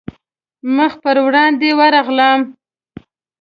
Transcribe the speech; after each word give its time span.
مخ 0.75 0.93
پر 1.03 1.17
وړاندې 1.25 1.69
ورغلم. 1.79 2.39